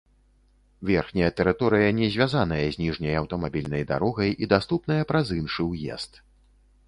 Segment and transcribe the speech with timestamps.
[0.89, 6.21] Верхняя тэрыторыя не звязаная з ніжняй аўтамабільнай дарогай, і даступная праз іншы ўезд.